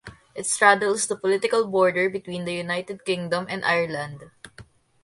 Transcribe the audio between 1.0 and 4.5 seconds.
the political border between the United Kingdom and Ireland.